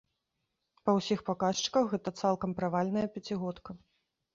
[0.87, 3.83] Па ўсіх паказчыках гэта цалкам правальная пяцігодка.